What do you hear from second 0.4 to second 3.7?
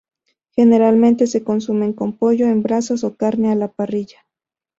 Generalmente se consumen con pollo en brasas o carne asada a